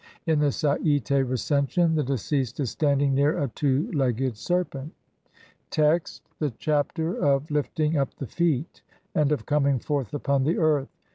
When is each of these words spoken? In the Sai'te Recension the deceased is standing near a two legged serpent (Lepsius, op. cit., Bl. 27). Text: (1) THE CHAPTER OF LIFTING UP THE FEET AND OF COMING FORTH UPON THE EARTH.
In 0.25 0.39
the 0.39 0.51
Sai'te 0.51 1.29
Recension 1.29 1.93
the 1.93 2.01
deceased 2.01 2.59
is 2.59 2.71
standing 2.71 3.13
near 3.13 3.37
a 3.37 3.49
two 3.49 3.91
legged 3.91 4.35
serpent 4.35 4.93
(Lepsius, 5.29 5.29
op. 5.29 5.37
cit., 5.37 5.75
Bl. 5.75 5.83
27). 5.85 5.91
Text: 5.93 6.23
(1) 6.39 6.49
THE 6.49 6.57
CHAPTER 6.57 7.15
OF 7.17 7.51
LIFTING 7.51 7.97
UP 7.97 8.11
THE 8.15 8.25
FEET 8.25 8.81
AND 9.13 9.31
OF 9.31 9.45
COMING 9.45 9.77
FORTH 9.77 10.11
UPON 10.15 10.43
THE 10.45 10.57
EARTH. 10.57 10.89